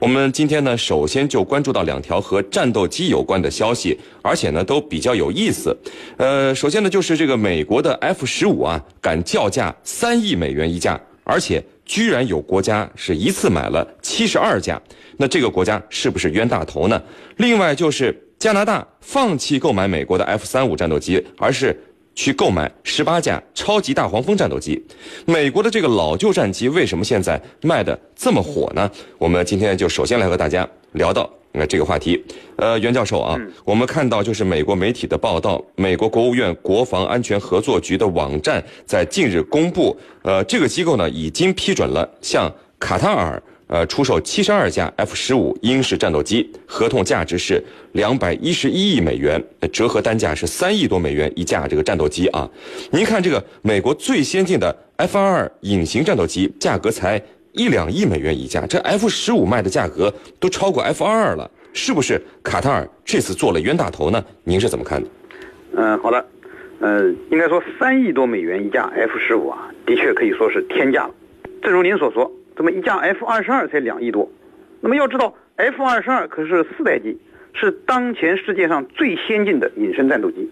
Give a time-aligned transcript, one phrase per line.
[0.00, 5.76] 我们今天呢，首先就关注到两条和战斗机有关的消息，而且呢都比较有意思。
[6.16, 14.80] 呃，首先呢就是这个美国的 F 十五啊，敢叫价三亿美元一架，而且居然有国家是一次买了七十二架，
[15.16, 17.02] 那这个国家是不是冤大头呢？
[17.38, 21.76] 另外就是加拿大放弃购买美国的 F 三五战斗机，而是。
[22.18, 24.84] 去购买十八架超级大黄蜂战斗机，
[25.24, 28.90] 美国的这个老旧战机为什么现在卖的这么火呢？
[29.18, 32.20] 我们今天就首先来和大家聊到那这个话题。
[32.56, 43.40] 呃，袁教授啊，我们看到就是美国媒体的报道，美国国务院国防安全合作局的网站在近日公布，呃，这个机构呢已经批准了向卡塔尔。
[43.68, 52.48] 呃，出售七十二架 F 十五鹰式战斗机，合同价值是两百一十一亿美元，折合单价是三亿多美元一架这个战斗机啊。
[52.90, 57.22] 您看这个美国最先进的 F 二二隐形战斗机，价格才
[57.52, 60.10] 一两亿美元一架，这 F 十五卖的价格
[60.40, 64.24] 都超过 F 二二了，是不是卡塔尔这次做了冤大头呢？
[64.44, 65.08] 您是怎么看的？
[65.76, 66.24] 嗯，好的，
[66.80, 71.10] 呃，应该说三亿多美元一架 F 十五啊，的确可以说是天价了。
[71.60, 72.32] 正如您所说。
[72.58, 74.28] 这么一架 F 二十二才两亿多，
[74.80, 77.16] 那么要知道 F 二十二可是四代机，
[77.54, 80.50] 是当前世界上最先进的隐身战斗机。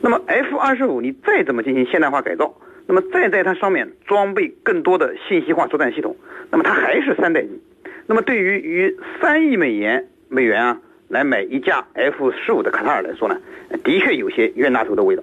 [0.00, 2.54] 那么 F 二十五你再怎么进行现代化改造，
[2.86, 6.16] 那么再在它上面装备更多的信息化作战系统，
[6.50, 7.60] 那么它还是三代机。
[8.06, 13.38] 那么对于于三亿美元美元啊来买一架 F 十五的卡塔尔来说呢，
[13.84, 15.22] 的确有些冤大头的味道。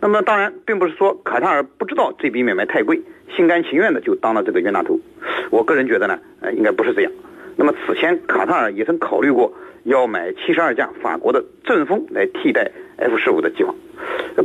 [0.00, 3.02] 那么当然，并不是说卡塔尔不知道这笔买卖太贵，
[3.36, 4.98] 心甘情愿的就当了这个冤大头。
[5.52, 7.12] 我个人觉得呢，呃，应该不是这样。
[7.56, 9.52] 那么此前卡塔尔也曾考虑过
[9.84, 13.74] 要买七十二架法国的阵风来替代 F 十五的计划，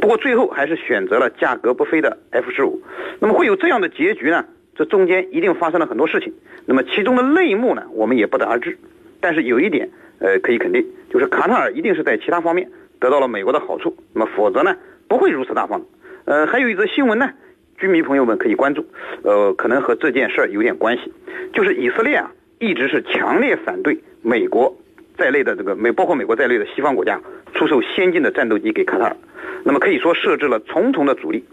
[0.01, 2.81] 不过最后还是选择了价格不菲的 F 十五。
[3.21, 4.43] 那么会有这样的结局呢？
[4.75, 6.33] 这中间一定发生了很多事情。
[6.65, 8.77] 那么其中的内幕呢，我们也不得而知。
[9.21, 12.69] 但是有一点，呃，可以肯定，就是卡塔尔一定是在其他方面
[12.99, 13.95] 得到了美国的好处。
[14.13, 14.75] 那么否则呢？
[15.07, 15.81] 不会如此大方，
[16.25, 17.31] 呃，还有一则新闻呢，
[17.77, 18.85] 军迷朋友们可以关注，
[19.23, 21.13] 呃，可能和这件事儿有点关系，
[21.53, 24.75] 就是以色列啊，一直是强烈反对美国
[25.15, 27.21] 在内的这个美，包括美国在内的西方国家
[27.53, 29.15] 出售先进的战斗机给卡塔尔，
[29.63, 31.43] 那么可以说设置了重重的阻力，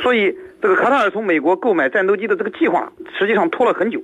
[0.00, 4.02] 所以这个卡塔尔从美国购买战斗机的这个计划实际上拖了很久，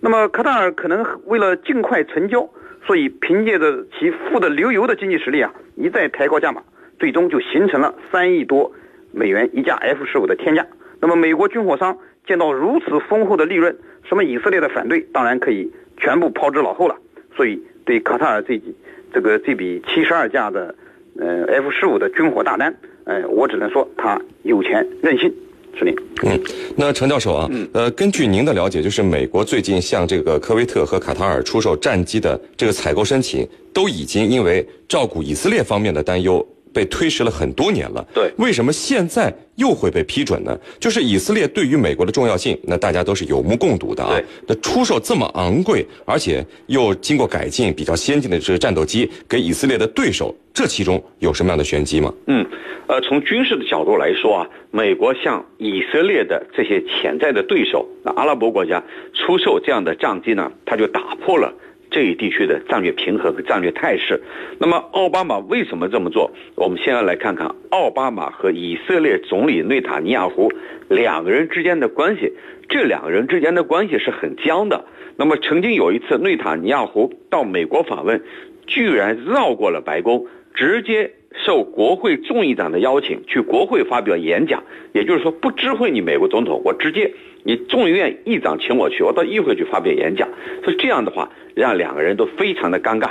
[0.00, 2.48] 那么卡塔尔可能为了尽快成交，
[2.86, 6.62] 所以凭借着其富得流油的经济实力啊，一再抬高价码。
[6.96, 8.72] 最终就形成了三亿多
[9.12, 10.64] 美元一架 F 十五的天价。
[11.00, 11.96] 那么美国军火商
[12.26, 13.76] 见到如此丰厚的利润，
[14.08, 16.96] 什么以色列的反对当然可以全部抛之脑后了。
[17.36, 18.74] 所以对卡塔尔这笔
[19.12, 20.74] 这个这笔七十二架的
[21.18, 22.74] 呃 F 十五的军火大单，
[23.04, 25.32] 呃，我只能说他有钱任性。
[25.76, 25.92] 是您。
[26.22, 26.40] 嗯，
[26.76, 36.46] 那陈教授啊，呃，根据您的了解，就是美国最近向这个科威特和卡塔尔出售战机的这个采购申请，都已经因为照顾以色列方面的担忧。
[36.74, 40.58] 被推迟了很多年了，对，为什么现在又会被批准呢？
[40.80, 44.20] 就是以色列对于美国的重要性，那大家都是有目共睹的啊。
[44.48, 52.12] 那出售这么昂贵，而且又经过改进、比较先进的这个战斗机给以色列的对手，这其中有什么样的玄机吗？
[52.26, 52.44] 嗯，
[52.88, 58.82] 呃，从军事的角度来说啊，美国向以色列的这些潜在的对手，那阿拉伯国家
[59.14, 61.54] 出售这样的战机呢，它就打破了。
[61.94, 64.20] 这一地区的战略平衡和战略态势，
[64.58, 66.28] 那么奥巴马为什么这么做？
[66.56, 70.50] 我们先要来看看奥巴马和以色列总理内塔尼亚胡
[70.88, 72.32] 两个人之间的关系。
[72.68, 74.84] 这两个人之间的关系是很僵的。
[75.14, 78.20] 那么曾经有一次，内塔尼亚胡到美国访问，
[78.66, 81.12] 居然绕过了白宫，直接
[81.44, 84.62] 受国会众议长的邀请去国会发表演讲。
[84.92, 87.12] 也就是说，不知会你美国总统，我直接。
[87.46, 90.26] 你众议院议长请我去，我到议会去发表演讲，
[90.62, 93.10] 所以这样的话让两个人都非常的尴尬。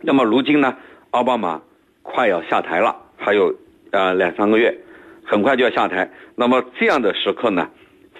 [0.00, 0.76] 那么如今呢，
[1.10, 1.62] 奥巴马
[2.02, 3.54] 快要下台了，还有
[3.92, 4.76] 呃两三个月，
[5.22, 6.10] 很快就要下台。
[6.34, 7.70] 那么这样的时刻呢，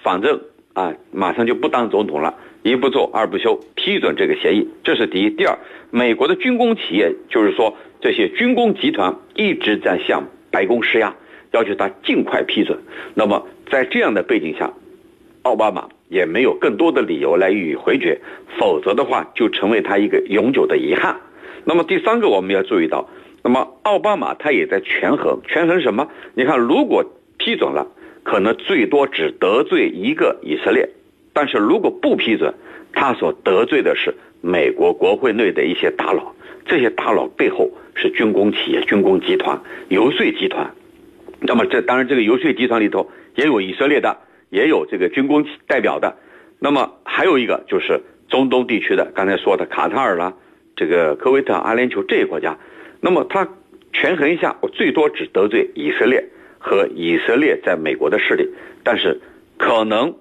[0.01, 0.39] 反正
[0.71, 2.33] 啊马上就不当总统了，
[2.65, 5.29] 一不做二不休，批准这个协议，这是第一。
[5.29, 5.55] 第二，
[5.91, 11.15] 美国的军工企业，就是说这些军工集团一直在向白宫施压，
[11.51, 12.79] 要求他尽快批准。
[13.13, 14.73] 那么在这样的背景下。
[15.43, 18.19] 奥巴马也没有更多的理由来予以回绝，
[18.57, 21.17] 否则的话就成为他一个永久的遗憾。
[21.65, 23.07] 那么第三个我们要注意到，
[23.43, 26.09] 那么奥巴马他也在权衡，权衡什么？
[26.33, 27.05] 你看，如果
[27.37, 27.85] 批准了，
[28.23, 30.87] 可能最多只得罪一个以色列；
[31.35, 32.51] 但是如果不批准，
[32.93, 36.33] 他所得罪的是美国国会内的一些大佬，
[36.65, 40.71] 这些大佬背后是军工企业、军工集团、游说集团。
[41.41, 44.17] 那么这当然，这个游说集团里头也有以色列的。
[44.51, 46.15] 也有这个军工代表的，
[46.59, 47.99] 那么还有一个就是
[48.29, 50.33] 中东地区的刚才说的卡塔尔啦，
[50.77, 52.57] 这个科威特、阿联酋这些国家，
[53.01, 53.49] 那么他
[53.91, 56.23] 权衡一下，我最多只得罪以色列
[56.59, 58.47] 和以色列在美国的势力，
[58.83, 59.19] 但是
[59.57, 60.15] 可能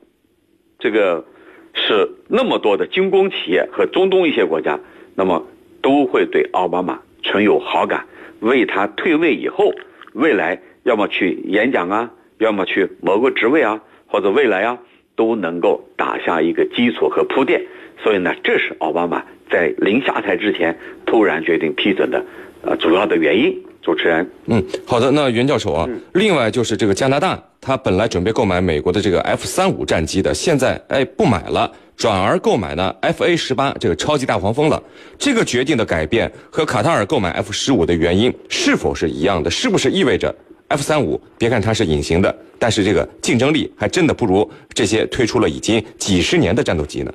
[0.79, 1.25] 这个
[1.73, 4.79] 是那么多的军工企业和中东一些国家，
[5.15, 5.47] 那么
[5.82, 8.06] 都会对奥巴马存有好感，
[8.41, 9.73] 为他退位以后，
[10.12, 14.79] 未来要么去演讲啊，要么去某个职位啊，或者未来啊，
[15.17, 17.62] 都能够打下一个基础和铺垫。
[18.03, 22.25] 所以呢，这是奥巴马在临下台之前突然决定批准的，
[22.62, 23.62] 呃，主要的原因。
[23.82, 34.82] 主持人，嗯，好的，那袁教授啊，另外就是这个加拿大，他本来准备购买美国的这个 F 三五战机的，现在哎不买了，转而购买呢 F A 十八这个超级大黄蜂了。
[35.19, 39.50] 这个决定的改变和卡塔尔购买 F 十五的原因是否是一样的？
[39.50, 40.34] 是不是意味着
[40.69, 47.10] F 三五别看它是隐形的，但是这个竞争力还真的不如这些推出了已经几十年的战斗机呢？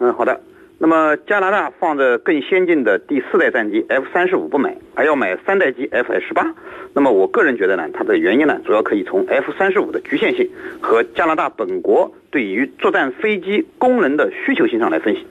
[0.00, 0.38] 嗯，好的。
[0.82, 6.52] 那么加拿大放着更先进的第四代战机 F 三十五不买，还要买三代机 F 十八。
[6.92, 10.50] 那么我个人觉得呢，它的原因呢，主要可以从 F 三十五的局限性
[10.80, 15.24] 和加拿大本国对于作战飞机功能的需求性上来分析。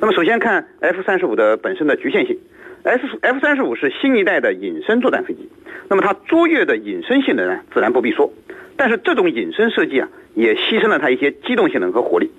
[0.00, 2.38] 那么首先看 F 三十五的本身的局限性
[2.84, 5.48] ，F F 三十五是新一代的隐身作战飞机，
[5.88, 8.32] 那么它卓越的隐身性能呢，自然不必说。
[8.76, 12.30] 但是这种隐身设计啊，也牺牲了它一些机动性能和火力。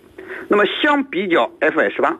[0.48, 2.18] 那么相比较 F 十八。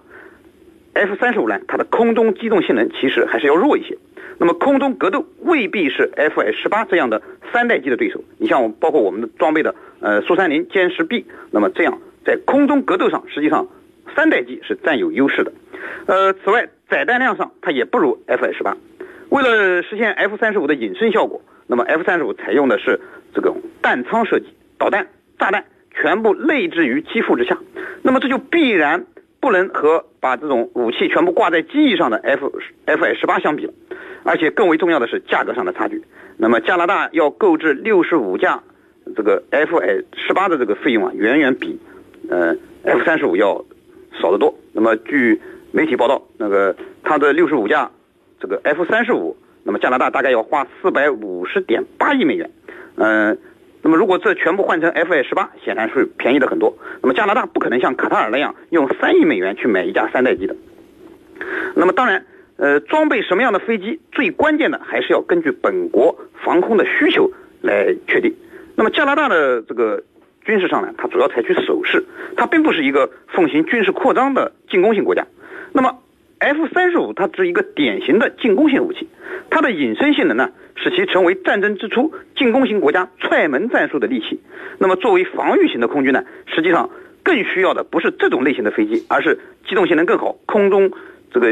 [0.94, 3.98] F 三十五呢，它的空中机动性能其实还是要弱一些。
[4.40, 8.24] 那么空中格斗未必是 F 十八这样的三代机的对手。
[8.38, 13.68] 你像我包括我们的装备的呃苏三零歼十 B，那么这样在空中格斗上，实际上
[14.16, 15.52] 三代机是占有优势的。
[16.06, 18.76] 呃，此外载弹量上它也不如 F 十八。
[19.30, 23.00] 为了实现 F 三十五的隐身效果，那么 F 三十五采用的是
[23.34, 24.48] 这种弹仓设计，
[24.78, 25.08] 导弹、
[25.40, 25.66] 炸弹
[25.96, 27.58] 全部内置于机腹之下。
[28.02, 29.06] 那么这就必然。
[29.44, 32.50] 不能和把这种武器全部挂在机翼上的 F
[32.86, 33.70] F 十八相比，
[34.24, 36.02] 而且更为重要的是价格上的差距。
[36.38, 38.64] 那么加拿大要购置六十五架
[39.18, 39.82] 这个 F
[40.16, 41.78] 十八的这个费用啊，远远比
[42.30, 42.56] 呃
[42.86, 43.66] F 三十五要
[44.22, 44.58] 少得多。
[44.72, 45.42] 那么据
[45.74, 46.74] 媒体报道，那个
[47.04, 47.92] 它的六十五架
[48.40, 49.36] 这个 F 三十五，
[49.66, 52.50] 那么加拿大大概要花四百五十点八亿美元，
[52.96, 53.38] 嗯。
[53.86, 56.74] 那么，如果这全部换成 F A 十八，显然是便宜的很多。
[57.02, 60.56] 那么，加拿大不可能像卡塔尔那样用三亿美元去买一架三代机的。
[61.76, 62.26] 那么，当然，
[62.56, 67.30] 呃，装备什么样的飞机，最关键的还是要根据本国防空的需求
[67.62, 68.34] 来确定。
[68.76, 70.02] 那么，加拿大的这个
[70.46, 72.06] 军事上呢，它主要采取守势，
[72.38, 75.28] 它并不是一个奉行军事扩张的进攻性国家。
[75.74, 76.00] 那么
[76.40, 79.10] ，F 三十五它是一个典型的进攻性武器，
[79.50, 80.52] 它的隐身性能呢？
[80.76, 84.40] 使其成为战争之初进攻型国家踹门战术的利器。
[84.80, 86.90] 那么，作为防御型的空军呢，实际上
[87.24, 90.92] 更需要的不是这种类型的飞机，而是机动性能更好、空中
[91.32, 91.48] 这个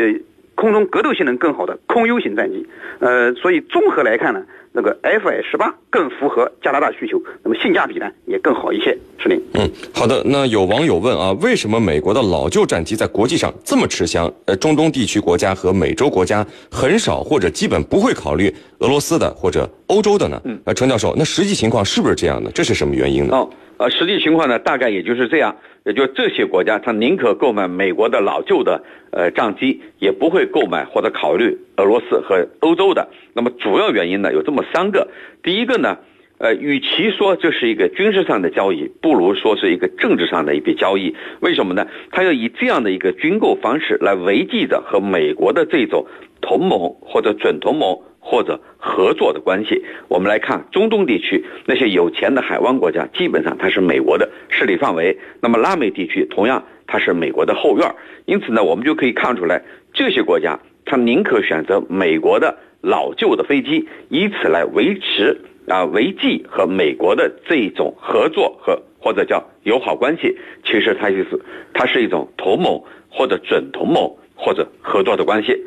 [0.62, 2.68] 空中格斗性能更好的空优型战机。
[3.00, 4.44] 呃，所以综合来看呢。
[4.74, 8.98] 那个 F 十八更符合加拿大需求，那么性价比呢也更好一些。
[9.18, 9.38] 是您。
[9.56, 10.24] 嗯，好的。
[10.24, 14.34] 那有网友问啊，为什么美国的老旧战机在国际上这么吃香？
[14.46, 18.50] 呃，中东地区国家和美洲国家很少或者基本不会考虑
[18.80, 20.42] 俄罗斯的或者欧洲的呢？
[20.46, 22.50] 嗯，呃，程教授，那实际情况是不是这样的？
[22.52, 23.36] 这是什么原因呢？
[23.36, 25.54] 哦，呃，实际情况呢，大概也就是这样。
[25.84, 33.10] 也就这些国家，他宁可购买美国的老旧的呃战机，也不会购买或者考虑俄罗斯和欧洲的。
[33.34, 35.08] 那么主要原因呢有这么三个。
[35.42, 35.98] 第一个呢，
[36.38, 41.16] 呃，与其说这是一个军事上的交易，不如说是一个政治上的一笔交易。
[41.40, 41.88] 为什么呢？
[42.12, 46.06] 他要以这样的一个军购方式来维系着和美国的这种
[46.42, 47.98] 同盟或者准同盟。
[48.24, 55.18] 或者合作的关系，我们来看中东地区那些有钱的海湾国家，基本上它是美国的势力范围。
[55.42, 57.96] 那么拉美地区同样它是美国的后院，
[58.26, 70.38] 因此呢，我们就可以看出来，这些国家它宁可选择美国的老旧的飞机，以此来维持啊维系和美国的这一种合作和或者叫友好关系。
[70.64, 71.42] 其实它就是
[71.74, 72.80] 它是一种同盟
[73.10, 75.60] 或者准同盟或者合作的关系。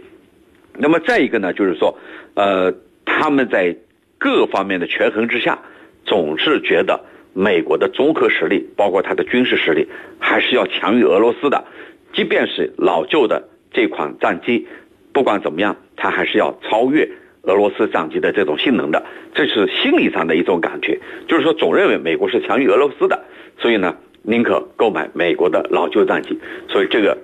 [0.78, 1.96] 那么再一个呢，就是说。
[2.36, 3.76] 呃，他们在
[4.18, 5.56] 各方面的权衡之下，
[6.04, 6.98] 总是觉得
[7.32, 9.86] 美国的综合实力，包括它的军事实力，
[10.18, 11.64] 还是要强于俄罗斯的。
[12.12, 14.66] 即便是老旧的这款战机，
[15.12, 17.08] 不管怎么样，它还是要超越
[17.42, 19.04] 俄罗斯战机的这种性能的。
[19.32, 23.22] 这是心理上的一种感觉，就是说总认为美国是强于俄罗斯的，
[23.60, 26.36] 所以呢，宁可购买美国的老旧战机。
[26.68, 27.16] 所以这个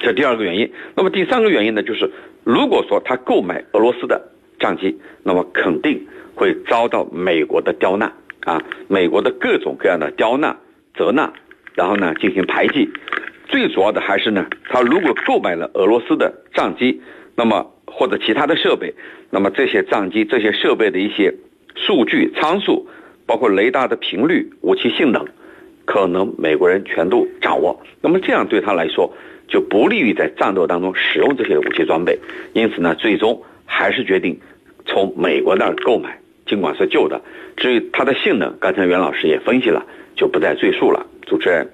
[0.00, 0.72] 这第二个原因。
[0.96, 2.10] 那么第三个原因呢，就是
[2.42, 4.20] 如果说他购买俄罗斯的。
[4.62, 8.62] 战机，那么肯定会遭到美国的刁难啊！
[8.88, 10.54] 美国的各种各样的刁难、
[10.94, 11.32] 责难，
[11.74, 12.90] 然后呢进行排挤，
[13.48, 17.00] 最主要的还是呢，他如果购买了俄罗斯的战机，
[17.36, 18.92] 那么或者其他的设备，
[19.30, 21.34] 那么这些战机、这些设备的一些
[21.74, 22.86] 数据参数，
[23.24, 25.26] 包括雷达的频率、武器性能，
[25.90, 27.80] 可能美国人全都掌握。
[28.00, 29.12] 那么这样对他来说
[29.48, 32.16] 就不利于在战斗当中使用这些武器装备。
[32.52, 34.38] 因此呢，最终还是决定
[34.86, 37.20] 从美国那儿购买，尽管是旧的。
[37.56, 41.04] 至于它的性能，刚才袁老师也分析了，就不再赘述了。
[41.26, 41.70] 主持人。